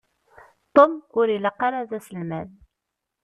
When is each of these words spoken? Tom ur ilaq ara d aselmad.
Tom 0.75 0.91
ur 1.19 1.27
ilaq 1.35 1.59
ara 1.67 1.89
d 1.89 1.91
aselmad. 1.97 2.49